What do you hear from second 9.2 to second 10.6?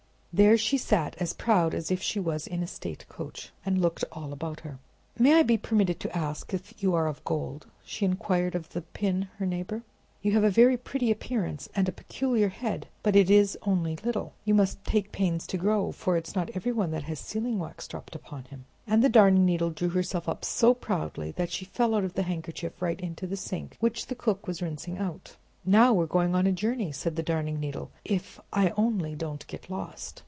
her neighbor. "You have a